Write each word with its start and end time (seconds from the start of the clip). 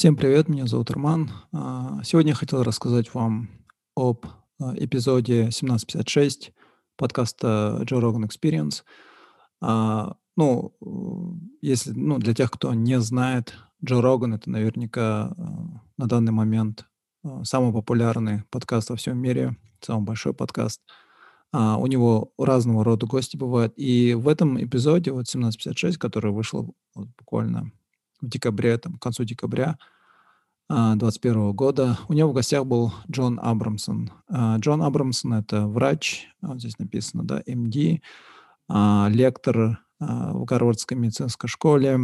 Всем 0.00 0.16
привет, 0.16 0.48
меня 0.48 0.66
зовут 0.66 0.90
Роман. 0.90 1.30
А, 1.52 2.00
сегодня 2.04 2.30
я 2.30 2.34
хотел 2.34 2.62
рассказать 2.62 3.12
вам 3.12 3.50
об 3.94 4.24
а, 4.58 4.72
эпизоде 4.74 5.40
1756 5.40 6.54
подкаста 6.96 7.82
Joe 7.82 8.00
Rogan 8.00 8.26
Experience. 8.26 8.82
А, 9.60 10.16
ну, 10.38 10.74
если, 11.60 11.90
ну, 11.90 12.16
для 12.16 12.32
тех, 12.32 12.50
кто 12.50 12.72
не 12.72 12.98
знает, 12.98 13.52
Джо 13.84 14.00
Роган— 14.00 14.32
это 14.36 14.48
наверняка 14.48 15.34
на 15.98 16.06
данный 16.06 16.32
момент 16.32 16.86
самый 17.42 17.74
популярный 17.74 18.44
подкаст 18.48 18.88
во 18.88 18.96
всем 18.96 19.18
мире, 19.18 19.58
самый 19.82 20.06
большой 20.06 20.32
подкаст. 20.32 20.80
У 21.52 21.86
него 21.86 22.32
разного 22.38 22.84
рода 22.84 23.04
гости 23.04 23.36
бывают. 23.36 23.74
И 23.76 24.14
в 24.14 24.28
этом 24.28 24.64
эпизоде, 24.64 25.10
вот 25.10 25.28
1756, 25.28 25.98
который 25.98 26.32
вышел 26.32 26.74
буквально 26.94 27.70
в 28.20 28.28
декабре, 28.28 28.78
там, 28.78 28.94
к 28.94 29.02
концу 29.02 29.24
декабря 29.24 29.78
2021 30.68 31.52
года. 31.52 31.98
У 32.08 32.12
него 32.12 32.30
в 32.30 32.32
гостях 32.32 32.64
был 32.64 32.92
Джон 33.10 33.40
Абрамсон. 33.42 34.12
А, 34.28 34.56
Джон 34.58 34.82
Абрамсон– 34.82 35.34
это 35.34 35.66
врач, 35.66 36.28
вот 36.42 36.60
здесь 36.60 36.78
написано, 36.78 37.24
да, 37.24 37.42
МД, 37.46 38.00
а, 38.68 39.08
лектор 39.10 39.80
а, 39.98 40.32
в 40.32 40.44
Гарвардской 40.44 40.96
медицинской 40.96 41.48
школе, 41.48 41.98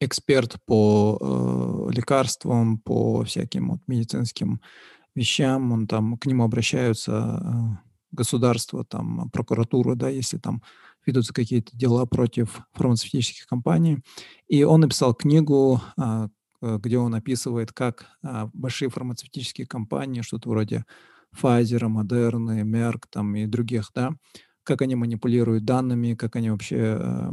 эксперт 0.00 0.56
по 0.66 1.16
э, 1.20 1.92
лекарствам, 1.94 2.78
по 2.78 3.22
всяким 3.22 3.70
вот 3.70 3.80
медицинским 3.86 4.60
вещам. 5.14 5.70
Он 5.70 5.86
там, 5.86 6.18
к 6.18 6.26
нему 6.26 6.42
обращаются 6.42 7.80
государства, 8.12 8.84
там, 8.84 9.30
прокуратура, 9.30 9.94
да, 9.94 10.08
если 10.08 10.38
там 10.38 10.62
ведутся 11.06 11.34
какие-то 11.34 11.76
дела 11.76 12.06
против 12.06 12.60
фармацевтических 12.72 13.46
компаний. 13.46 13.98
И 14.48 14.62
он 14.62 14.80
написал 14.80 15.14
книгу, 15.14 15.80
а, 15.96 16.28
э, 16.60 16.78
где 16.80 16.98
он 16.98 17.14
описывает, 17.14 17.72
как 17.72 18.06
а, 18.22 18.48
большие 18.52 18.88
фармацевтические 18.88 19.66
компании, 19.66 20.20
что-то 20.20 20.48
вроде 20.48 20.84
Pfizer, 21.34 21.88
Moderna, 21.88 22.62
Merck 22.62 23.04
там, 23.10 23.34
и 23.34 23.46
других, 23.46 23.90
да, 23.94 24.12
как 24.64 24.82
они 24.82 24.94
манипулируют 24.94 25.64
данными, 25.64 26.14
как 26.14 26.36
они 26.36 26.50
вообще, 26.50 26.76
э, 26.76 27.30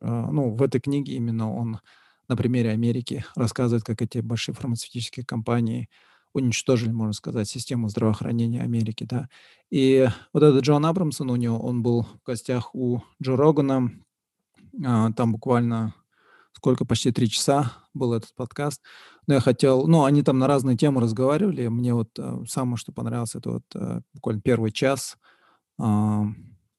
э, 0.00 0.26
ну, 0.30 0.54
в 0.54 0.62
этой 0.62 0.80
книге 0.80 1.14
именно 1.14 1.52
он 1.52 1.78
на 2.28 2.36
примере 2.36 2.70
Америки 2.70 3.24
рассказывает, 3.36 3.84
как 3.84 4.02
эти 4.02 4.18
большие 4.18 4.54
фармацевтические 4.54 5.24
компании 5.24 5.88
уничтожили, 6.32 6.92
можно 6.92 7.12
сказать, 7.12 7.48
систему 7.48 7.88
здравоохранения 7.88 8.62
Америки, 8.62 9.04
да. 9.08 9.28
И 9.70 10.08
вот 10.32 10.42
этот 10.42 10.64
Джон 10.64 10.86
Абрамсон 10.86 11.30
у 11.30 11.36
него, 11.36 11.58
он 11.58 11.82
был 11.82 12.02
в 12.02 12.26
гостях 12.26 12.74
у 12.74 13.02
Джо 13.22 13.36
Рогана, 13.36 13.90
а, 14.84 15.12
там 15.12 15.32
буквально 15.32 15.94
сколько, 16.52 16.84
почти 16.84 17.12
три 17.12 17.28
часа 17.28 17.72
был 17.94 18.12
этот 18.12 18.34
подкаст. 18.34 18.82
Но 19.26 19.34
я 19.34 19.40
хотел, 19.40 19.86
ну, 19.86 20.04
они 20.04 20.22
там 20.22 20.38
на 20.38 20.46
разные 20.46 20.76
темы 20.76 21.00
разговаривали. 21.00 21.68
Мне 21.68 21.94
вот 21.94 22.10
а, 22.18 22.42
самое, 22.48 22.76
что 22.76 22.92
понравилось, 22.92 23.34
это 23.34 23.50
вот 23.50 23.64
а, 23.74 24.00
буквально 24.14 24.42
первый 24.42 24.72
час 24.72 25.16
а, 25.78 26.24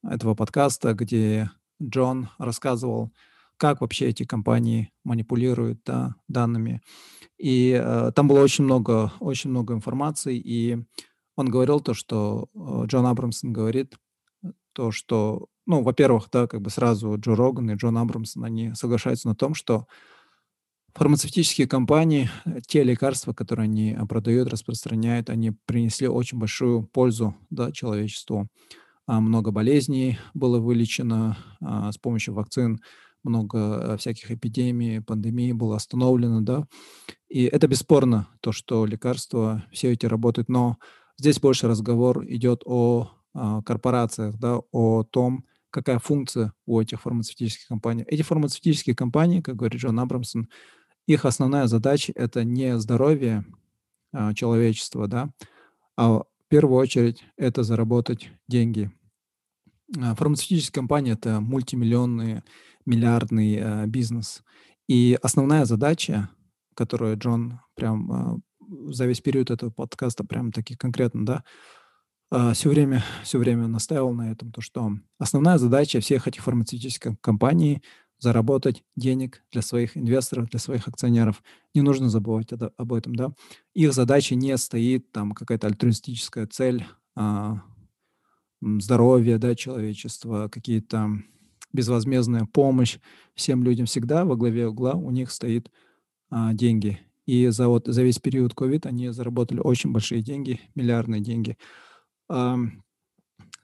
этого 0.03 0.35
подкаста, 0.35 0.93
где 0.93 1.49
Джон 1.81 2.29
рассказывал, 2.37 3.11
как 3.59 3.81
вообще 3.81 4.07
эти 4.07 4.23
компании 4.23 4.91
манипулируют 5.03 5.81
да, 5.85 6.15
данными. 6.27 6.81
И 7.37 7.79
э, 7.79 8.11
там 8.15 8.27
было 8.27 8.41
очень 8.41 8.63
много, 8.63 9.11
очень 9.19 9.49
много 9.49 9.73
информации, 9.73 10.37
и 10.37 10.77
он 11.35 11.49
говорил 11.49 11.79
то, 11.79 11.93
что 11.93 12.49
э, 12.55 12.85
Джон 12.87 13.05
Абрамсон 13.05 13.53
говорит, 13.53 13.95
то, 14.73 14.91
что, 14.91 15.47
ну, 15.65 15.83
во-первых, 15.83 16.29
да, 16.31 16.47
как 16.47 16.61
бы 16.61 16.69
сразу 16.69 17.17
Джо 17.17 17.35
Роган 17.35 17.69
и 17.69 17.75
Джон 17.75 17.97
Абрамсон, 17.97 18.45
они 18.45 18.73
соглашаются 18.75 19.27
на 19.27 19.35
том, 19.35 19.53
что 19.53 19.87
фармацевтические 20.95 21.67
компании, 21.67 22.29
те 22.65 22.83
лекарства, 22.83 23.33
которые 23.33 23.65
они 23.65 23.97
продают, 24.07 24.49
распространяют, 24.49 25.29
они 25.29 25.51
принесли 25.65 26.07
очень 26.07 26.39
большую 26.39 26.83
пользу 26.83 27.35
да, 27.49 27.71
человечеству. 27.71 28.47
А 29.05 29.19
много 29.21 29.51
болезней 29.51 30.19
было 30.33 30.59
вылечено 30.59 31.37
а, 31.61 31.91
с 31.91 31.97
помощью 31.97 32.35
вакцин 32.35 32.79
много 33.23 33.57
э, 33.57 33.97
всяких 33.97 34.31
эпидемий, 34.31 35.01
пандемий 35.01 35.51
было 35.51 35.75
остановлено, 35.75 36.41
да. 36.41 36.67
И 37.27 37.43
это 37.43 37.67
бесспорно, 37.67 38.27
то, 38.41 38.51
что 38.51 38.85
лекарства 38.85 39.65
все 39.71 39.91
эти 39.91 40.05
работают, 40.05 40.49
но 40.49 40.77
здесь 41.17 41.39
больше 41.39 41.67
разговор 41.67 42.25
идет 42.25 42.63
о, 42.65 43.11
о 43.33 43.59
а, 43.59 43.61
корпорациях, 43.61 44.37
да, 44.39 44.59
о 44.71 45.03
том, 45.03 45.45
какая 45.69 45.99
функция 45.99 46.53
у 46.65 46.79
этих 46.79 47.01
фармацевтических 47.01 47.67
компаний. 47.67 48.03
Эти 48.07 48.23
фармацевтические 48.23 48.95
компании, 48.95 49.41
как 49.41 49.55
говорит 49.55 49.79
Джон 49.79 49.99
Абрамсон, 49.99 50.49
их 51.05 51.25
основная 51.25 51.67
задача– 51.67 52.13
это 52.15 52.43
не 52.43 52.77
здоровье 52.79 53.45
а, 54.11 54.33
человечества, 54.33 55.07
да, 55.07 55.29
а 55.95 56.19
в 56.19 56.25
первую 56.47 56.79
очередь 56.79 57.23
это 57.37 57.63
заработать 57.63 58.31
деньги. 58.47 58.91
А, 59.97 60.15
фармацевтические 60.15 60.73
компании– 60.73 61.13
это 61.13 61.39
мультимиллионные 61.41 62.43
миллиардный 62.89 63.55
э, 63.55 63.85
бизнес. 63.85 64.43
И 64.87 65.17
основная 65.21 65.65
задача, 65.65 66.29
которую 66.75 67.17
Джон 67.17 67.59
прям 67.75 68.11
э, 68.11 68.91
за 68.91 69.05
весь 69.05 69.21
период 69.21 69.51
этого 69.51 69.69
подкаста 69.69 70.23
прям 70.23 70.51
таки 70.51 70.75
конкретно, 70.75 71.25
да, 71.25 71.43
э, 72.31 72.53
все 72.53 72.69
время, 72.69 73.03
все 73.23 73.37
время 73.37 73.67
настаивал 73.67 74.13
на 74.13 74.31
этом, 74.31 74.51
то 74.51 74.61
что 74.61 74.91
основная 75.19 75.57
задача 75.59 75.99
всех 75.99 76.27
этих 76.27 76.41
фармацевтических 76.43 77.21
компаний 77.21 77.83
заработать 78.17 78.83
денег 78.95 79.43
для 79.51 79.61
своих 79.61 79.95
инвесторов, 79.95 80.49
для 80.49 80.59
своих 80.59 80.87
акционеров. 80.87 81.41
Не 81.73 81.81
нужно 81.81 82.09
забывать 82.09 82.51
это, 82.51 82.73
об 82.75 82.91
этом, 82.91 83.15
да. 83.15 83.31
Их 83.73 83.93
задача 83.93 84.35
не 84.35 84.57
стоит 84.57 85.11
там 85.13 85.31
какая-то 85.31 85.67
альтруистическая 85.67 86.45
цель, 86.45 86.85
а, 87.15 87.61
здоровье, 88.61 89.37
да, 89.37 89.55
человечества, 89.55 90.49
какие-то 90.49 91.21
безвозмездная 91.73 92.45
помощь 92.45 92.97
всем 93.35 93.63
людям 93.63 93.85
всегда 93.85 94.25
во 94.25 94.35
главе 94.35 94.67
угла 94.67 94.93
у 94.93 95.11
них 95.11 95.31
стоит 95.31 95.71
а, 96.29 96.53
деньги. 96.53 96.99
И 97.25 97.47
за, 97.47 97.67
вот, 97.67 97.87
за 97.87 98.01
весь 98.03 98.19
период 98.19 98.53
COVID 98.53 98.87
они 98.87 99.09
заработали 99.09 99.59
очень 99.59 99.91
большие 99.91 100.21
деньги, 100.21 100.61
миллиардные 100.75 101.21
деньги. 101.21 101.57
А, 102.29 102.57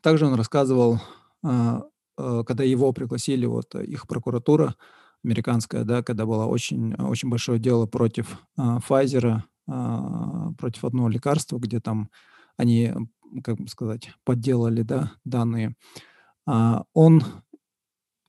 также 0.02 0.28
он 0.28 0.36
рассказывал, 0.36 1.00
а, 1.44 1.84
а, 2.18 2.44
когда 2.44 2.64
его 2.64 2.94
пригласили, 2.94 3.46
вот 3.46 3.74
их 3.76 4.08
прокуратура 4.08 4.76
американская, 5.24 5.84
да, 5.84 6.04
когда 6.04 6.26
было 6.26 6.46
очень, 6.46 6.94
очень 6.96 7.30
большое 7.30 7.60
дело 7.60 7.88
против 7.88 8.38
а, 8.58 8.78
Pfizer, 8.78 9.42
а, 9.68 10.52
против 10.58 10.86
одного 10.86 11.10
лекарства, 11.10 11.58
где 11.58 11.80
там 11.80 12.10
они, 12.58 12.94
как 13.44 13.58
бы 13.58 13.68
сказать, 13.68 14.12
подделали 14.24 14.84
да, 14.84 15.14
данные. 15.26 15.76
А, 16.48 16.84
он 16.94 17.24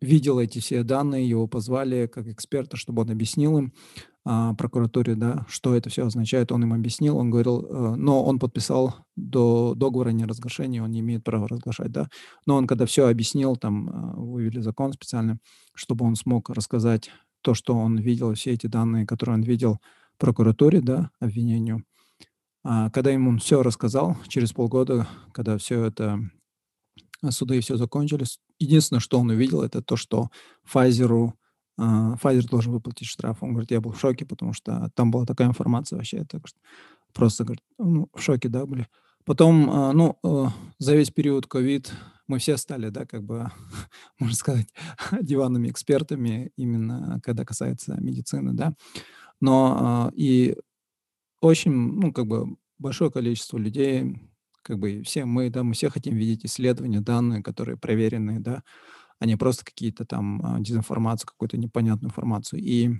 видел 0.01 0.39
эти 0.39 0.59
все 0.59 0.83
данные, 0.83 1.29
его 1.29 1.47
позвали 1.47 2.07
как 2.07 2.27
эксперта, 2.27 2.77
чтобы 2.77 3.03
он 3.03 3.11
объяснил 3.11 3.59
им, 3.59 3.73
а, 4.29 4.55
прокуратуре, 4.55 5.15
да, 5.15 5.47
что 5.49 5.77
это 5.77 5.89
все 5.89 6.05
означает. 6.05 6.51
Он 6.51 6.65
им 6.65 6.73
объяснил, 6.73 7.17
он 7.17 7.31
говорил, 7.31 7.65
э, 7.65 7.95
но 7.95 8.25
он 8.25 8.41
подписал 8.41 8.97
до 9.15 9.75
договора 9.77 10.09
о 10.09 10.12
неразглашении, 10.12 10.81
он 10.81 10.91
не 10.91 10.99
имеет 10.99 11.23
права 11.23 11.47
разглашать, 11.47 11.93
да. 11.93 12.09
Но 12.45 12.57
он, 12.57 12.67
когда 12.67 12.87
все 12.87 13.07
объяснил, 13.07 13.55
там 13.55 13.89
э, 13.89 14.17
вывели 14.17 14.59
закон 14.59 14.93
специально, 14.93 15.39
чтобы 15.75 16.05
он 16.05 16.17
смог 16.17 16.51
рассказать 16.51 17.11
то, 17.41 17.55
что 17.55 17.77
он 17.77 17.99
видел, 17.99 18.34
все 18.34 18.51
эти 18.51 18.67
данные, 18.67 19.07
которые 19.07 19.34
он 19.34 19.43
видел 19.43 19.78
прокуратуре, 20.19 20.81
да, 20.81 21.11
обвинению. 21.21 21.84
А 22.65 22.91
когда 22.91 23.13
ему 23.13 23.39
все 23.39 23.63
рассказал, 23.63 24.17
через 24.27 24.53
полгода, 24.53 25.07
когда 25.33 25.57
все 25.57 25.84
это 25.84 26.15
а, 26.15 26.19
суды 27.31 27.60
все 27.60 27.77
закончились. 27.77 28.38
Единственное, 28.59 29.00
что 29.00 29.19
он 29.19 29.31
увидел, 29.31 29.62
это 29.62 29.82
то, 29.82 29.97
что 29.97 30.31
Pfizer, 30.72 31.32
Pfizer 31.78 32.49
должен 32.49 32.72
выплатить 32.72 33.09
штраф. 33.09 33.43
Он 33.43 33.50
говорит, 33.50 33.71
я 33.71 33.81
был 33.81 33.93
в 33.93 34.00
шоке, 34.00 34.25
потому 34.25 34.53
что 34.53 34.91
там 34.94 35.10
была 35.10 35.27
такая 35.27 35.49
информация 35.49 35.97
вообще. 35.97 36.24
Так 36.24 36.47
что 36.47 36.59
просто 37.13 37.45
говорит, 37.45 37.65
ну, 37.78 38.09
в 38.15 38.21
шоке, 38.21 38.48
да, 38.48 38.66
были. 38.66 38.86
Потом, 39.24 39.68
uh, 39.68 39.92
ну, 39.92 40.18
uh, 40.22 40.51
за 40.78 40.95
весь 40.95 41.10
период 41.10 41.48
ковид 41.48 41.92
мы 42.28 42.39
все 42.39 42.57
стали, 42.57 42.91
да, 42.91 43.07
как 43.07 43.24
бы, 43.24 43.51
можно 44.21 44.36
сказать, 44.36 44.69
диванными 45.21 45.69
экспертами, 45.69 46.53
именно 46.57 47.21
когда 47.24 47.45
касается 47.45 48.01
медицины, 48.01 48.53
да. 48.53 48.74
Но 49.41 50.10
и 50.15 50.57
очень, 51.41 51.72
ну, 51.72 52.12
как 52.12 52.27
бы, 52.27 52.57
большое 52.78 53.10
количество 53.10 53.59
людей 53.59 54.16
как 54.66 54.78
бы 54.80 55.03
все 55.04 55.24
мы, 55.24 55.48
да, 55.48 55.63
мы 55.63 55.74
все 55.74 55.91
хотим 55.91 56.16
видеть 56.16 56.45
исследования, 56.45 57.01
данные, 57.01 57.42
которые 57.42 57.77
проверенные, 57.77 58.41
да, 58.41 58.65
а 59.21 59.27
не 59.27 59.36
просто 59.36 59.65
какие-то 59.65 60.04
там 60.04 60.45
а, 60.45 60.59
дезинформацию, 60.59 61.28
какую-то 61.28 61.57
непонятную 61.57 62.10
информацию. 62.10 62.60
И 62.60 62.91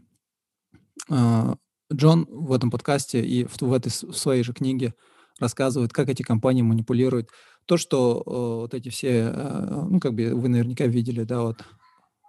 э, 1.11 1.55
Джон 1.93 2.27
в 2.31 2.53
этом 2.53 2.71
подкасте 2.71 3.21
и 3.21 3.45
в, 3.45 3.61
в 3.61 3.73
этой 3.73 3.91
в 3.91 4.17
своей 4.17 4.45
же 4.45 4.53
книге 4.53 4.95
рассказывает, 5.41 5.93
как 5.93 6.09
эти 6.09 6.23
компании 6.23 6.63
манипулируют. 6.63 7.31
То, 7.67 7.77
что 7.77 8.23
э, 8.25 8.31
вот 8.63 8.75
эти 8.75 8.89
все, 8.89 9.33
э, 9.35 9.87
ну, 9.91 9.99
как 9.99 10.15
бы 10.15 10.35
вы 10.35 10.49
наверняка 10.49 10.87
видели, 10.87 11.25
да, 11.25 11.43
вот 11.43 11.65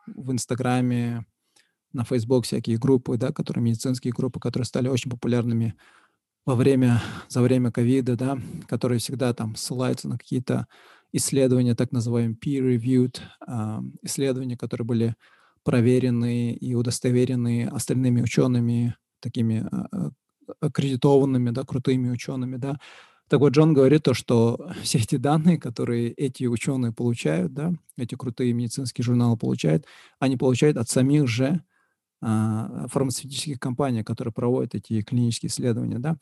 в 0.07 0.31
Инстаграме, 0.31 1.25
на 1.93 2.03
Facebook 2.03 2.45
всякие 2.45 2.77
группы, 2.77 3.17
да, 3.17 3.31
которые 3.31 3.63
медицинские 3.63 4.13
группы, 4.13 4.39
которые 4.39 4.65
стали 4.65 4.87
очень 4.89 5.09
популярными 5.09 5.75
во 6.47 6.55
время, 6.55 7.01
за 7.27 7.41
время 7.41 7.71
ковида, 7.71 8.15
да, 8.15 8.39
которые 8.67 8.99
всегда 8.99 9.33
там 9.33 9.55
ссылаются 9.57 10.07
на 10.07 10.17
какие-то 10.17 10.65
исследования, 11.11 11.75
так 11.75 11.91
называемые 11.91 12.37
peer-reviewed, 12.37 13.19
э, 13.45 13.79
исследования, 14.03 14.57
которые 14.57 14.85
были 14.85 15.15
проверены 15.63 16.53
и 16.53 16.73
удостоверены 16.73 17.67
остальными 17.67 18.21
учеными, 18.21 18.95
такими 19.19 19.67
э, 19.69 20.09
аккредитованными, 20.61 21.49
да, 21.49 21.63
крутыми 21.65 22.09
учеными, 22.09 22.55
да. 22.55 22.77
Так 23.27 23.41
вот, 23.41 23.51
Джон 23.51 23.73
говорит 23.73 24.03
то, 24.03 24.13
что 24.13 24.71
все 24.83 24.99
эти 24.99 25.17
данные, 25.17 25.57
которые 25.57 26.11
эти 26.11 26.45
ученые 26.45 26.93
получают, 26.93 27.53
да, 27.53 27.73
эти 27.97 28.15
крутые 28.15 28.53
медицинские 28.53 29.03
журналы 29.03 29.35
получают, 29.35 29.85
они 30.19 30.37
получают 30.37 30.77
от 30.77 30.87
самих 30.87 31.27
же 31.27 31.61
фармацевтических 32.21 33.59
компаний, 33.59 34.03
которые 34.03 34.33
проводят 34.33 34.75
эти 34.75 35.01
клинические 35.01 35.49
исследования, 35.49 35.99
да, 35.99 36.17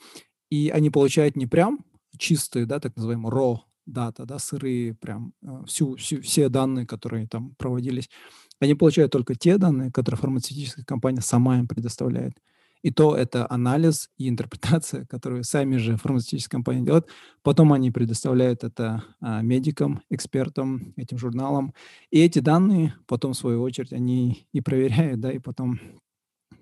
и 0.50 0.70
они 0.70 0.90
получают 0.90 1.36
не 1.36 1.48
прям 1.48 1.86
чистые, 2.18 2.66
да, 2.66 2.80
так 2.80 2.96
называемые 2.96 3.32
raw 3.32 3.58
дата, 3.86 4.26
да, 4.26 4.40
сырые, 4.40 4.96
прям 4.96 5.34
а, 5.46 5.64
всю, 5.66 5.96
всю, 5.96 6.22
все 6.22 6.50
данные, 6.50 6.86
которые 6.88 7.28
там 7.28 7.54
проводились, 7.56 8.10
они 8.60 8.74
получают 8.74 9.12
только 9.12 9.36
те 9.36 9.58
данные, 9.58 9.92
которые 9.92 10.20
фармацевтическая 10.20 10.86
компания 10.86 11.22
сама 11.22 11.60
им 11.60 11.68
предоставляет. 11.68 12.34
И 12.86 12.92
то 12.92 13.16
это 13.16 13.48
анализ 13.50 14.12
и 14.16 14.30
интерпретация, 14.30 15.06
которую 15.10 15.44
сами 15.44 15.78
же 15.78 15.98
фармацевтические 15.98 16.52
компании 16.52 16.86
делают. 16.86 17.08
Потом 17.42 17.74
они 17.74 17.90
предоставляют 17.90 18.64
это 18.64 19.04
а, 19.20 19.42
медикам, 19.42 20.04
экспертам, 20.12 20.94
этим 20.96 21.18
журналам. 21.18 21.74
И 22.12 22.22
эти 22.22 22.38
данные 22.38 22.94
потом, 23.08 23.34
в 23.34 23.38
свою 23.38 23.64
очередь, 23.64 23.92
они 23.92 24.48
и 24.54 24.62
проверяют, 24.62 25.20
да, 25.20 25.32
и 25.32 25.40
потом 25.40 25.80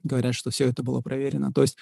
говорят, 0.04 0.34
что 0.34 0.50
все 0.50 0.70
это 0.70 0.82
было 0.82 1.02
проверено. 1.02 1.52
То 1.52 1.62
есть 1.62 1.78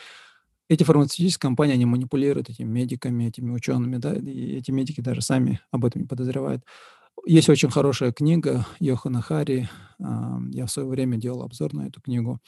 эти 0.69 0.83
фармацевтические 0.83 1.47
компании, 1.49 1.75
они 1.75 1.85
манипулируют 1.85 2.49
этими 2.49 2.67
медиками, 2.67 3.25
этими 3.25 3.51
учеными, 3.51 3.97
да, 3.97 4.15
и 4.15 4.55
эти 4.57 4.71
медики 4.71 5.01
даже 5.01 5.21
сами 5.21 5.61
об 5.69 5.85
этом 5.85 6.01
не 6.01 6.07
подозревают. 6.07 6.63
Есть 7.27 7.49
очень 7.49 7.69
хорошая 7.69 8.11
книга 8.11 8.65
Йохана 8.79 9.21
Хари. 9.21 9.69
Я 9.99 10.65
в 10.65 10.71
свое 10.71 10.87
время 10.87 11.17
делал 11.17 11.43
обзор 11.43 11.75
на 11.75 11.85
эту 11.85 12.01
книгу. 12.01 12.41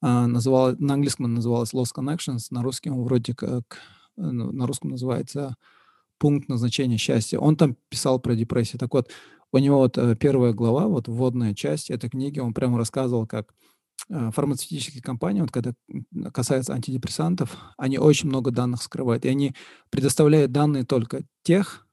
А, 0.00 0.26
называла, 0.26 0.76
на 0.78 0.94
английском 0.94 1.32
называлась 1.32 1.74
Lost 1.74 1.92
Connections, 1.96 2.46
на 2.50 2.62
русском 2.62 3.02
вроде 3.02 3.34
как, 3.34 3.78
э, 4.16 4.22
ну, 4.22 4.52
на 4.52 4.66
русском 4.66 4.90
называется 4.90 5.56
пункт 6.18 6.48
назначения 6.48 6.98
счастья. 6.98 7.38
Он 7.38 7.56
там 7.56 7.76
писал 7.88 8.20
про 8.20 8.34
депрессию. 8.34 8.78
Так 8.78 8.94
вот, 8.94 9.10
у 9.52 9.58
него 9.58 9.78
вот 9.78 9.98
э, 9.98 10.14
первая 10.16 10.52
глава, 10.52 10.86
вот 10.86 11.08
вводная 11.08 11.54
часть 11.54 11.90
этой 11.90 12.10
книги, 12.10 12.38
он 12.38 12.54
прямо 12.54 12.78
рассказывал, 12.78 13.26
как 13.26 13.54
э, 14.08 14.30
фармацевтические 14.32 15.02
компании, 15.02 15.40
вот 15.40 15.50
когда 15.50 15.72
касается 16.32 16.74
антидепрессантов, 16.74 17.56
они 17.76 17.98
очень 17.98 18.28
много 18.28 18.52
данных 18.52 18.82
скрывают, 18.82 19.24
и 19.24 19.28
они 19.28 19.54
предоставляют 19.90 20.52
данные 20.52 20.84
только 20.84 21.22
тех 21.42 21.87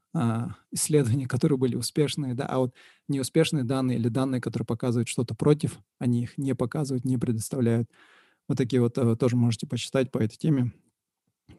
исследования, 0.71 1.27
которые 1.27 1.57
были 1.57 1.75
успешные, 1.75 2.33
да, 2.33 2.45
а 2.45 2.59
вот 2.59 2.73
неуспешные 3.07 3.63
данные 3.63 3.97
или 3.97 4.07
данные, 4.07 4.41
которые 4.41 4.65
показывают 4.65 5.09
что-то 5.09 5.35
против, 5.35 5.79
они 6.00 6.23
их 6.23 6.38
не 6.38 6.56
показывают, 6.56 7.06
не 7.06 7.17
предоставляют. 7.17 7.89
Вот 8.47 8.57
такие 8.57 8.81
вот 8.81 8.97
а, 8.97 9.15
тоже 9.15 9.35
можете 9.35 9.67
почитать 9.67 10.12
по 10.12 10.19
этой 10.19 10.38
теме. 10.38 10.71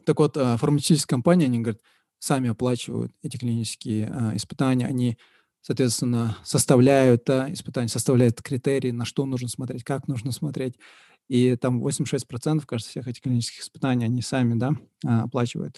Так 0.05 0.19
вот, 0.19 0.37
а, 0.37 0.57
фармацевтические 0.57 1.09
компании, 1.09 1.45
они, 1.45 1.59
говорят, 1.59 1.81
сами 2.19 2.49
оплачивают 2.49 3.11
эти 3.21 3.37
клинические 3.37 4.07
а, 4.07 4.35
испытания, 4.35 4.87
они, 4.87 5.17
соответственно, 5.61 6.37
составляют 6.43 7.29
испытания, 7.29 7.89
составляют 7.89 8.41
критерии, 8.41 8.91
на 8.91 9.05
что 9.05 9.25
нужно 9.25 9.49
смотреть, 9.49 9.83
как 9.83 10.07
нужно 10.07 10.31
смотреть. 10.31 10.75
И 11.27 11.57
там 11.57 11.85
86%, 11.85 12.65
кажется, 12.65 12.89
всех 12.89 13.07
этих 13.07 13.21
клинических 13.21 13.61
испытаний 13.61 14.05
они 14.05 14.21
сами 14.21 14.57
да, 14.57 14.71
оплачивают. 15.03 15.77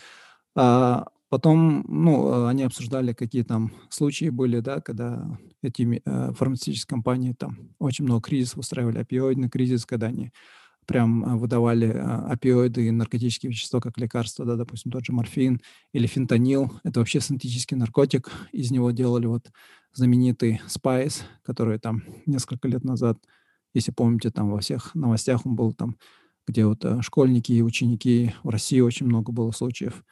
Потом, 1.30 1.86
ну, 1.88 2.48
они 2.48 2.64
обсуждали, 2.64 3.14
какие 3.14 3.44
там 3.44 3.72
случаи 3.90 4.30
были, 4.30 4.62
да, 4.62 4.82
когда 4.82 5.38
эти 5.62 6.02
э, 6.04 6.32
фармацевтические 6.34 6.90
компании 6.90 7.34
там 7.34 7.70
очень 7.78 8.06
много 8.06 8.22
кризисов 8.22 8.60
устраивали, 8.60 8.98
опиоидный 8.98 9.48
кризис, 9.48 9.86
когда 9.86 10.08
они 10.08 10.32
прям 10.88 11.24
э, 11.24 11.38
выдавали 11.38 11.88
э, 11.88 12.02
опиоиды 12.02 12.88
и 12.88 12.92
наркотические 12.92 13.52
вещества 13.52 13.80
как 13.80 14.00
лекарства, 14.00 14.44
да, 14.44 14.56
допустим, 14.56 14.92
тот 14.92 15.06
же 15.06 15.14
морфин 15.14 15.62
или 15.94 16.08
фентанил. 16.08 16.74
Это 16.84 17.00
вообще 17.00 17.20
синтетический 17.20 17.78
наркотик. 17.78 18.32
Из 18.52 18.72
него 18.72 18.90
делали 18.90 19.28
вот 19.28 19.52
знаменитый 19.94 20.62
спайс, 20.66 21.26
который 21.44 21.78
там 21.78 22.02
несколько 22.26 22.68
лет 22.68 22.84
назад, 22.84 23.20
если 23.76 23.92
помните, 23.92 24.32
там 24.32 24.50
во 24.50 24.62
всех 24.62 24.96
новостях 24.96 25.46
он 25.46 25.56
был 25.56 25.74
там, 25.74 25.96
где 26.48 26.66
вот 26.66 26.84
школьники 27.02 27.52
и 27.52 27.62
ученики 27.62 28.34
в 28.42 28.50
России 28.50 28.80
очень 28.80 29.06
много 29.06 29.32
было 29.32 29.52
случаев 29.52 30.04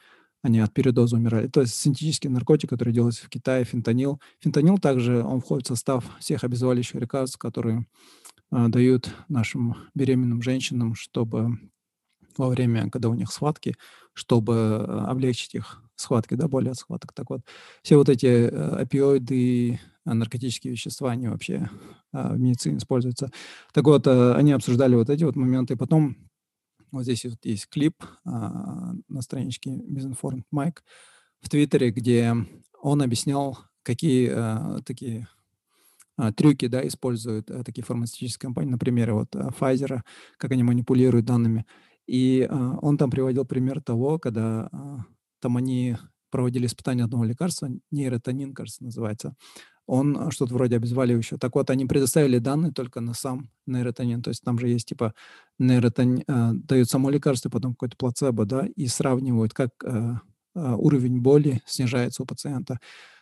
они 0.47 0.59
от 0.59 0.73
передоза 0.73 1.17
умирали. 1.17 1.47
То 1.47 1.61
есть 1.61 1.75
синтетический 1.75 2.29
наркотик, 2.29 2.69
который 2.69 2.93
делается 2.93 3.25
в 3.25 3.29
Китае, 3.29 3.65
фентанил. 3.65 4.21
Фентанил 4.39 4.77
также, 4.77 5.21
он 5.21 5.41
входит 5.41 5.65
в 5.65 5.69
состав 5.69 6.05
всех 6.19 6.43
обезболивающих 6.43 6.95
лекарств, 6.95 7.37
которые 7.37 7.85
э, 8.51 8.67
дают 8.69 9.13
нашим 9.27 9.75
беременным 9.93 10.41
женщинам, 10.41 10.95
чтобы 10.95 11.59
во 12.37 12.47
время, 12.47 12.89
когда 12.89 13.09
у 13.09 13.13
них 13.13 13.31
схватки, 13.31 13.75
чтобы 14.13 14.53
э, 14.53 14.83
облегчить 15.07 15.55
их 15.55 15.83
схватки, 15.97 16.35
да, 16.35 16.47
боли 16.47 16.69
от 16.69 16.77
схваток. 16.77 17.11
Так 17.11 17.29
вот, 17.29 17.41
все 17.83 17.97
вот 17.97 18.07
эти 18.07 18.25
э, 18.25 18.81
опиоиды, 18.81 19.79
наркотические 20.05 20.71
вещества, 20.71 21.11
они 21.11 21.27
вообще 21.27 21.69
э, 22.13 22.33
в 22.33 22.39
медицине 22.39 22.77
используются. 22.77 23.31
Так 23.73 23.83
вот, 23.83 24.07
э, 24.07 24.33
они 24.33 24.53
обсуждали 24.53 24.95
вот 24.95 25.09
эти 25.09 25.25
вот 25.25 25.35
моменты. 25.35 25.75
Потом 25.75 26.15
вот 26.91 27.03
здесь 27.03 27.25
вот 27.25 27.43
есть 27.43 27.67
клип 27.67 28.03
а, 28.25 28.93
на 29.07 29.21
страничке 29.21 29.71
Misinformed 29.71 30.43
Mike 30.53 30.79
в 31.41 31.49
Твиттере, 31.49 31.91
где 31.91 32.33
он 32.81 33.01
объяснял, 33.01 33.57
какие 33.83 34.29
а, 34.29 34.79
такие 34.85 35.27
а, 36.17 36.31
трюки 36.33 36.67
да, 36.67 36.85
используют 36.87 37.51
а, 37.51 37.63
такие 37.63 37.83
фармацевтические 37.83 38.47
компании, 38.47 38.71
например, 38.71 39.13
вот 39.13 39.35
а, 39.35 39.49
Pfizer, 39.49 40.01
как 40.37 40.51
они 40.51 40.63
манипулируют 40.63 41.25
данными. 41.25 41.65
И 42.07 42.47
а, 42.49 42.77
он 42.81 42.97
там 42.97 43.11
приводил 43.11 43.45
пример 43.45 43.81
того, 43.81 44.17
когда 44.17 44.69
а, 44.71 44.99
там 45.39 45.57
они 45.57 45.97
проводили 46.29 46.65
испытания 46.65 47.03
одного 47.03 47.23
лекарства, 47.23 47.69
нейротонин, 47.91 48.53
кажется, 48.53 48.83
называется 48.83 49.35
он 49.87 50.17
а, 50.17 50.31
что-то 50.31 50.53
вроде 50.53 50.75
обезболивающего. 50.75 51.39
Так 51.39 51.55
вот, 51.55 51.69
они 51.69 51.85
предоставили 51.85 52.37
данные 52.39 52.71
только 52.71 53.01
на 53.01 53.13
сам 53.13 53.49
нейротонин. 53.65 54.21
То 54.21 54.29
есть 54.29 54.43
там 54.43 54.59
же 54.59 54.67
есть 54.67 54.87
типа 54.87 55.13
нейротонин, 55.57 56.23
э, 56.27 56.51
дают 56.53 56.89
само 56.89 57.09
лекарство, 57.09 57.49
потом 57.49 57.73
какой-то 57.73 57.97
плацебо, 57.97 58.45
да, 58.45 58.67
и 58.75 58.87
сравнивают, 58.87 59.53
как 59.53 59.71
э, 59.83 60.15
уровень 60.55 61.21
боли 61.21 61.61
снижается 61.65 62.23
у 62.23 62.25
пациента. 62.25 62.79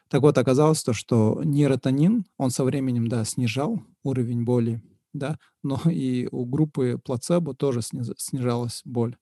Так 0.09 0.21
вот, 0.21 0.37
оказалось 0.37 0.83
то, 0.83 0.93
что 0.93 1.41
нейротонин, 1.43 2.25
он 2.37 2.51
со 2.51 2.63
временем, 2.63 3.07
да, 3.07 3.23
снижал 3.25 3.81
уровень 4.03 4.43
боли, 4.43 4.81
да, 5.13 5.37
но 5.63 5.79
и 5.85 6.27
у 6.31 6.45
группы 6.45 6.99
плацебо 7.03 7.53
тоже 7.55 7.81
снижалась 7.81 8.81
боль. 8.85 9.17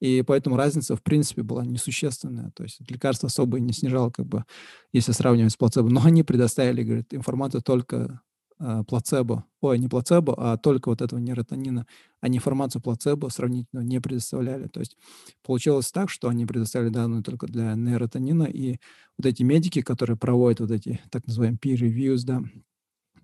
И 0.00 0.22
поэтому 0.22 0.56
разница, 0.56 0.96
в 0.96 1.02
принципе, 1.02 1.42
была 1.42 1.64
несущественная. 1.64 2.50
То 2.52 2.62
есть 2.62 2.80
лекарство 2.90 3.28
особо 3.28 3.60
не 3.60 3.72
снижало, 3.72 4.10
как 4.10 4.26
бы, 4.26 4.44
если 4.92 5.12
сравнивать 5.12 5.52
с 5.52 5.56
плацебо. 5.56 5.88
Но 5.90 6.02
они 6.02 6.22
предоставили, 6.22 6.82
говорит, 6.82 7.14
информацию 7.14 7.62
только 7.62 8.20
э, 8.58 8.82
плацебо. 8.88 9.44
Ой, 9.60 9.78
не 9.78 9.88
плацебо, 9.88 10.34
а 10.36 10.56
только 10.56 10.88
вот 10.88 11.02
этого 11.02 11.20
нейротонина. 11.20 11.86
Они 12.20 12.38
информацию 12.38 12.80
плацебо 12.80 13.28
сравнительно 13.28 13.80
не 13.80 14.00
предоставляли. 14.00 14.68
То 14.68 14.80
есть 14.80 14.96
получилось 15.44 15.92
так, 15.92 16.08
что 16.08 16.28
они 16.28 16.46
предоставили 16.46 16.88
данные 16.88 17.22
только 17.22 17.46
для 17.46 17.74
нейротонина. 17.74 18.44
И 18.44 18.78
вот 19.18 19.26
эти 19.26 19.42
медики, 19.42 19.82
которые 19.82 20.16
проводят 20.16 20.60
вот 20.60 20.70
эти 20.70 20.98
так 21.10 21.26
называемые 21.26 21.58
peer 21.58 21.76
reviews, 21.76 22.24
да, 22.24 22.42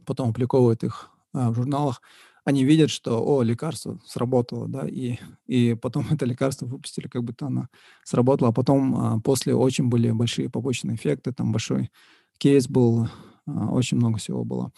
потом 0.05 0.29
опубликовывают 0.29 0.85
их 0.85 1.11
а, 1.33 1.51
в 1.51 1.55
журналах, 1.55 2.03
они 2.47 2.65
видят, 2.65 2.91
что, 2.91 3.21
о, 3.27 3.43
лекарство 3.43 3.99
сработало, 4.07 4.69
да, 4.69 4.87
и, 4.87 5.17
и 5.49 5.75
потом 5.75 6.07
это 6.13 6.25
лекарство 6.25 6.65
выпустили, 6.67 7.09
как 7.09 7.25
будто 7.25 7.47
оно 7.47 7.67
сработало, 8.05 8.51
а 8.51 8.53
потом 8.53 8.97
а, 8.97 9.21
после 9.21 9.55
очень 9.55 9.89
были 9.89 10.13
большие 10.13 10.49
побочные 10.49 10.95
эффекты, 10.95 11.33
там 11.33 11.51
большой 11.51 11.91
кейс 12.39 12.69
был, 12.69 13.09
а, 13.47 13.71
очень 13.71 13.97
много 13.97 14.19
всего 14.19 14.45
было. 14.45 14.71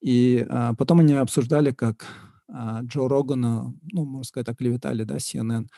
И 0.00 0.44
а, 0.50 0.74
потом 0.74 0.98
они 0.98 1.14
обсуждали, 1.14 1.70
как 1.70 2.06
а, 2.48 2.80
Джо 2.82 3.06
Рогана, 3.08 3.72
ну, 3.92 4.04
можно 4.04 4.24
сказать, 4.24 4.48
оклеветали, 4.48 5.04
да, 5.04 5.18
CNN. 5.18 5.68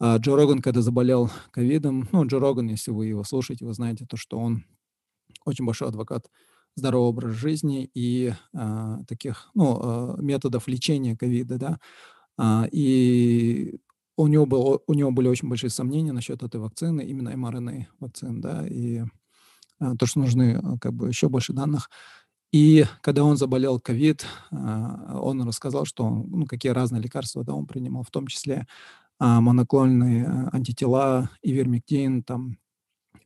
А, 0.00 0.18
Джо 0.18 0.36
Роган, 0.36 0.60
когда 0.60 0.82
заболел 0.82 1.30
ковидом, 1.50 2.10
ну, 2.12 2.26
Джо 2.26 2.40
Роган, 2.40 2.68
если 2.68 2.90
вы 2.90 3.06
его 3.06 3.24
слушаете, 3.24 3.64
вы 3.64 3.72
знаете 3.72 4.04
то, 4.04 4.18
что 4.18 4.38
он 4.38 4.66
очень 5.46 5.64
большой 5.64 5.88
адвокат 5.88 6.26
здоровый 6.76 7.08
образ 7.08 7.34
жизни 7.34 7.90
и 7.94 8.32
а, 8.54 8.98
таких 9.08 9.50
ну, 9.54 9.78
а, 9.82 10.16
методов 10.20 10.68
лечения 10.68 11.16
ковида, 11.16 11.58
да, 11.58 11.80
а, 12.38 12.66
и 12.72 13.76
у 14.16 14.26
него, 14.28 14.46
было, 14.46 14.80
у 14.86 14.94
него 14.94 15.10
были 15.10 15.28
очень 15.28 15.48
большие 15.48 15.70
сомнения 15.70 16.12
насчет 16.12 16.42
этой 16.42 16.60
вакцины, 16.60 17.02
именно 17.02 17.30
mRNA 17.30 17.86
вакцин, 18.00 18.40
да, 18.40 18.66
и 18.66 19.02
а, 19.80 19.96
то, 19.96 20.06
что 20.06 20.20
нужны 20.20 20.60
как 20.80 20.92
бы 20.94 21.08
еще 21.08 21.28
больше 21.28 21.52
данных. 21.52 21.90
И 22.52 22.86
когда 23.02 23.24
он 23.24 23.36
заболел 23.36 23.80
ковид, 23.80 24.26
а, 24.52 25.18
он 25.20 25.42
рассказал, 25.42 25.84
что 25.86 26.04
он, 26.04 26.26
ну, 26.30 26.46
какие 26.46 26.72
разные 26.72 27.02
лекарства 27.02 27.44
да, 27.44 27.54
он 27.54 27.66
принимал, 27.66 28.04
в 28.04 28.10
том 28.10 28.28
числе 28.28 28.66
а, 29.18 29.40
моноклонные 29.40 30.50
антитела, 30.52 31.30
ивермектин, 31.42 32.22
там, 32.22 32.58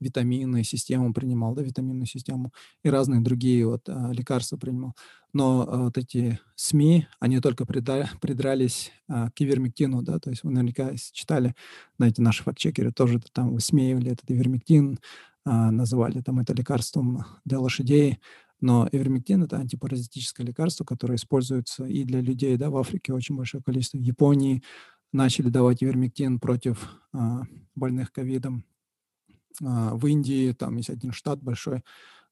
витамины, 0.01 0.65
систему 0.65 1.13
принимал, 1.13 1.55
да, 1.55 1.63
витаминную 1.63 2.07
систему 2.07 2.53
и 2.83 2.91
разные 2.91 3.21
другие 3.21 3.67
вот 3.67 3.89
а, 3.89 4.11
лекарства 4.13 4.57
принимал. 4.57 4.95
Но 5.33 5.67
а, 5.69 5.85
вот 5.85 5.99
эти 5.99 6.39
СМИ, 6.55 7.07
они 7.21 7.41
только 7.41 7.67
придра, 7.67 8.11
придрались 8.21 8.93
а, 9.09 9.31
к 9.31 9.41
ивермектину, 9.41 10.03
да, 10.03 10.19
то 10.19 10.31
есть 10.31 10.45
вы 10.45 10.51
наверняка 10.51 10.93
читали, 11.13 11.55
знаете, 11.97 12.23
наши 12.23 12.43
фактчекеры 12.43 12.93
тоже 12.93 13.21
там 13.33 13.55
высмеивали 13.55 14.13
этот 14.13 14.31
ивермектин, 14.31 14.99
а, 15.45 15.71
называли 15.71 16.21
там 16.21 16.41
это 16.41 16.53
лекарством 16.55 17.25
для 17.45 17.59
лошадей, 17.59 18.19
но 18.61 18.89
ивермектин– 18.91 19.43
это 19.45 19.57
антипаразитическое 19.59 20.47
лекарство, 20.47 20.85
которое 20.85 21.15
используется 21.15 21.85
и 21.87 22.05
для 22.05 22.21
людей, 22.21 22.57
да, 22.57 22.71
в 22.71 22.77
Африке 22.77 23.13
очень 23.13 23.37
большое 23.37 23.63
количество. 23.63 23.99
В 23.99 24.03
Японии 24.03 24.63
начали 25.13 25.49
давать 25.49 25.83
ивермектин 25.83 26.39
против 26.41 26.91
а, 27.13 27.43
больных 27.75 28.13
ковидом. 28.13 28.65
А, 29.65 29.95
в 29.95 30.07
Индии 30.07 30.53
там 30.53 30.77
есть 30.77 30.91
один 30.91 31.13
штат 31.13 31.43
большой, 31.43 31.83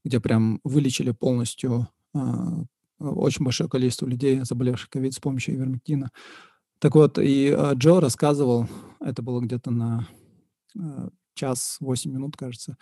где 0.05 0.21
прям 0.21 0.61
вылечили 0.65 1.11
полностью 1.11 1.89
а, 2.15 2.65
очень 2.99 3.45
большое 3.45 3.69
количество 3.69 4.07
людей, 4.07 4.41
заболевших 4.43 4.91
ковид 4.91 5.15
с 5.15 5.21
помощью 5.21 5.55
ивермектина. 5.55 6.11
Так 6.79 6.95
вот, 6.95 7.19
и 7.19 7.51
а, 7.51 7.73
Джо 7.75 8.01
рассказывал, 8.01 8.69
это 9.01 9.23
было 9.23 9.41
где-то 9.41 9.71
на 9.71 10.09
час, 11.35 11.79
8 11.81 12.13
минут, 12.13 12.37
кажется, 12.37 12.77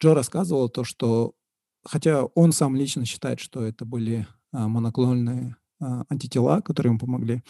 Джо 0.00 0.14
рассказывал 0.14 0.68
то, 0.68 0.84
что 0.84 1.34
хотя 1.84 2.24
он 2.24 2.52
сам 2.52 2.76
лично 2.76 3.04
считает, 3.04 3.40
что 3.40 3.62
это 3.62 3.84
были 3.84 4.26
моноклонные 4.52 5.56
антитела, 5.80 6.62
которые 6.62 6.90
ему 6.90 6.98
помогли, 6.98 7.42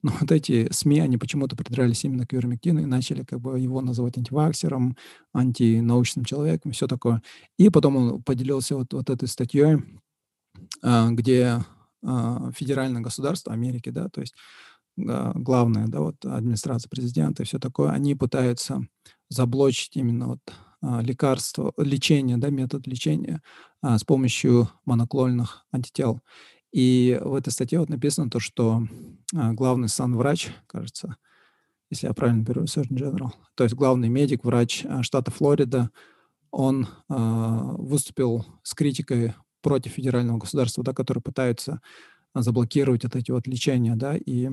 но 0.02 0.12
вот 0.20 0.32
эти 0.32 0.72
СМИ, 0.72 1.00
они 1.00 1.18
почему-то 1.18 1.56
придрались 1.56 2.04
именно 2.04 2.26
к 2.26 2.32
вермектину 2.32 2.80
и 2.80 2.86
начали 2.86 3.22
как 3.24 3.40
бы 3.40 3.58
его 3.58 3.80
называть 3.80 4.16
антиваксером, 4.16 4.96
антинаучным 5.34 6.24
человеком, 6.24 6.72
все 6.72 6.86
такое. 6.86 7.22
И 7.58 7.68
потом 7.68 7.96
он 7.96 8.22
поделился 8.22 8.76
вот, 8.76 8.92
вот 8.92 9.10
этой 9.10 9.28
статьей, 9.28 9.78
а, 10.82 11.10
где 11.10 11.64
а, 12.02 12.50
федеральное 12.52 13.02
государство 13.02 13.52
Америки, 13.52 13.90
да, 13.90 14.08
то 14.08 14.20
есть 14.20 14.34
а, 15.08 15.32
главная, 15.34 15.86
да, 15.86 16.00
вот 16.00 16.24
администрация 16.24 16.88
президента 16.88 17.42
и 17.42 17.46
все 17.46 17.58
такое, 17.58 17.90
они 17.90 18.14
пытаются 18.14 18.86
заблочить 19.28 19.96
именно 19.96 20.28
вот 20.28 20.40
лекарство, 20.82 21.74
лечение, 21.76 22.38
да, 22.38 22.48
метод 22.48 22.86
лечения 22.86 23.42
а, 23.82 23.98
с 23.98 24.04
помощью 24.04 24.70
моноклонных 24.86 25.66
антител. 25.72 26.22
И 26.72 27.20
в 27.22 27.34
этой 27.34 27.50
статье 27.50 27.80
вот 27.80 27.90
написано 27.90 28.30
то, 28.30 28.40
что 28.40 28.84
главный 29.32 29.88
санврач, 29.88 30.48
кажется, 30.66 31.16
если 31.90 32.06
я 32.06 32.14
правильно 32.14 32.42
беру 32.42 32.62
Surgeon 32.64 32.96
General, 32.96 33.30
то 33.54 33.64
есть 33.64 33.74
главный 33.74 34.08
медик, 34.08 34.44
врач 34.44 34.84
а, 34.84 35.02
штата 35.02 35.30
Флорида, 35.30 35.90
он 36.50 36.88
а, 37.08 37.74
выступил 37.76 38.46
с 38.62 38.74
критикой 38.74 39.34
против 39.60 39.92
федерального 39.92 40.38
государства, 40.38 40.82
да, 40.84 40.92
которое 40.92 41.20
пытается 41.20 41.80
заблокировать 42.34 43.02
вот 43.04 43.16
эти 43.16 43.30
вот 43.32 43.46
лечения, 43.46 43.96
да, 43.96 44.16
и 44.16 44.48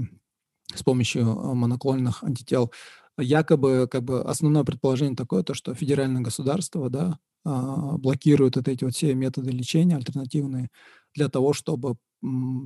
с 0.74 0.84
помощью 0.84 1.26
моноклонных 1.26 2.24
антител. 2.24 2.72
Якобы 3.20 3.88
как 3.90 4.04
бы 4.04 4.22
основное 4.22 4.64
предположение 4.64 5.16
такое, 5.16 5.44
то, 5.44 5.54
что 5.54 5.74
федеральное 5.74 6.22
государство 6.22 6.90
да, 6.90 7.20
а, 7.46 7.98
блокирует 7.98 8.56
вот 8.56 8.68
эти 8.68 8.84
вот 8.84 8.96
все 8.96 9.14
методы 9.14 9.52
лечения 9.52 9.96
альтернативные 9.96 10.70
для 11.14 11.30
того, 11.30 11.54
чтобы, 11.54 11.96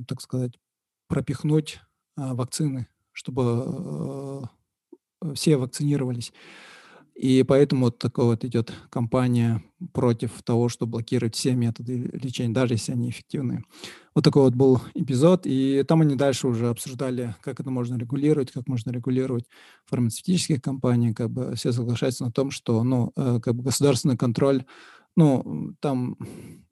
так 0.08 0.20
сказать, 0.20 0.52
пропихнуть 1.08 1.78
а, 1.78 1.91
вакцины, 2.16 2.88
чтобы 3.12 3.42
а, 3.44 4.42
все 5.34 5.56
вакцинировались. 5.56 6.32
И 7.14 7.42
поэтому 7.42 7.86
вот 7.86 7.98
такая 7.98 8.26
вот 8.26 8.44
идет 8.44 8.72
кампания 8.88 9.62
против 9.92 10.42
того, 10.42 10.68
что 10.68 10.86
блокировать 10.86 11.36
все 11.36 11.54
методы 11.54 12.10
лечения, 12.12 12.54
даже 12.54 12.74
если 12.74 12.92
они 12.92 13.10
эффективны. 13.10 13.64
Вот 14.14 14.24
такой 14.24 14.42
вот 14.42 14.54
был 14.54 14.80
эпизод, 14.94 15.42
и 15.44 15.84
там 15.86 16.00
они 16.00 16.16
дальше 16.16 16.48
уже 16.48 16.68
обсуждали, 16.68 17.36
как 17.42 17.60
это 17.60 17.70
можно 17.70 17.96
регулировать, 17.96 18.50
как 18.50 18.66
можно 18.66 18.90
регулировать 18.90 19.44
фармацевтические 19.86 20.60
компании, 20.60 21.12
как 21.12 21.30
бы 21.30 21.54
все 21.54 21.72
соглашаются 21.72 22.24
на 22.24 22.32
том, 22.32 22.50
что 22.50 22.82
ну, 22.82 23.12
э, 23.14 23.40
как 23.42 23.54
бы 23.56 23.62
государственный 23.64 24.16
контроль 24.16 24.64
ну, 25.16 25.74
там 25.80 26.16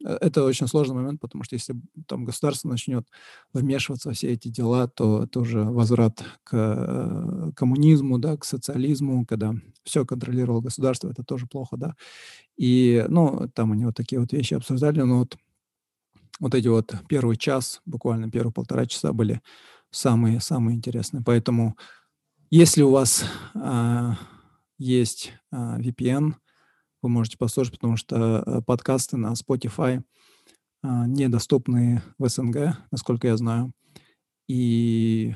э, 0.04 0.16
это 0.20 0.44
очень 0.44 0.66
сложный 0.66 0.96
момент, 0.96 1.20
потому 1.20 1.44
что 1.44 1.54
если 1.54 1.74
там 2.06 2.24
государство 2.24 2.68
начнет 2.68 3.06
вмешиваться 3.52 4.08
во 4.08 4.14
все 4.14 4.32
эти 4.32 4.48
дела, 4.48 4.88
то 4.88 5.24
это 5.24 5.40
уже 5.40 5.62
возврат 5.62 6.24
к 6.44 6.52
э, 6.52 7.52
коммунизму, 7.54 8.18
да, 8.18 8.36
к 8.36 8.44
социализму, 8.44 9.26
когда 9.26 9.54
все 9.84 10.06
контролировало 10.06 10.60
государство, 10.60 11.08
это 11.08 11.22
тоже 11.22 11.46
плохо, 11.46 11.76
да. 11.76 11.94
И, 12.56 13.04
ну, 13.08 13.48
там 13.54 13.72
они 13.72 13.84
вот 13.84 13.96
такие 13.96 14.20
вот 14.20 14.32
вещи 14.32 14.54
обсуждали, 14.54 15.02
но 15.02 15.20
вот, 15.20 15.36
вот 16.38 16.54
эти 16.54 16.68
вот 16.68 16.94
первый 17.08 17.36
час, 17.36 17.82
буквально 17.84 18.30
первые 18.30 18.52
полтора 18.52 18.86
часа 18.86 19.12
были 19.12 19.40
самые-самые 19.90 20.76
интересные. 20.76 21.22
Поэтому 21.24 21.76
если 22.50 22.82
у 22.82 22.90
вас 22.90 23.24
а, 23.54 24.16
есть 24.78 25.32
а, 25.50 25.78
VPN, 25.78 26.34
вы 27.02 27.08
можете 27.08 27.38
послушать, 27.38 27.74
потому 27.74 27.96
что 27.96 28.42
э, 28.44 28.62
подкасты 28.62 29.16
на 29.16 29.32
Spotify 29.32 30.02
а, 30.82 31.06
недоступны 31.06 32.02
в 32.18 32.28
СНГ, 32.28 32.78
насколько 32.90 33.28
я 33.28 33.36
знаю. 33.36 33.72
И 34.48 35.34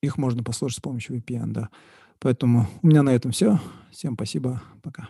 их 0.00 0.18
можно 0.18 0.42
послушать 0.42 0.78
с 0.78 0.82
помощью 0.82 1.16
VPN, 1.16 1.48
да. 1.48 1.70
Поэтому 2.20 2.66
у 2.82 2.86
меня 2.86 3.02
на 3.02 3.10
этом 3.10 3.32
все. 3.32 3.60
Всем 3.90 4.14
спасибо. 4.14 4.62
Пока. 4.82 5.08